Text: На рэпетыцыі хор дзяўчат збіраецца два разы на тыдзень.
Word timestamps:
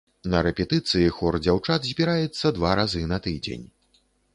На 0.35 0.39
рэпетыцыі 0.47 1.11
хор 1.19 1.37
дзяўчат 1.45 1.87
збіраецца 1.93 2.57
два 2.59 2.77
разы 2.81 3.09
на 3.17 3.25
тыдзень. 3.29 3.67